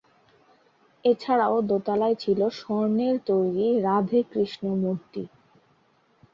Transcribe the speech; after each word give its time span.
এছাড়াও 1.05 1.55
দোতালায় 1.61 2.15
ছিল 2.15 2.39
স্বর্ণের 2.59 3.15
তৈরি 3.25 3.67
রাধ-কৃষ্ণ 3.81 4.63
মূর্তি। 4.75 5.23